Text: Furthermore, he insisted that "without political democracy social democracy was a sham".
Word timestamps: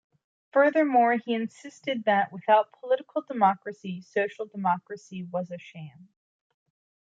Furthermore, 0.51 1.17
he 1.23 1.35
insisted 1.35 2.05
that 2.05 2.31
"without 2.33 2.71
political 2.79 3.21
democracy 3.21 4.01
social 4.01 4.47
democracy 4.47 5.21
was 5.25 5.51
a 5.51 5.59
sham". 5.59 6.09